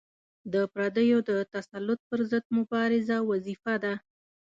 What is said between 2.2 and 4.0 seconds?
ضد مبارزه وظیفه ده.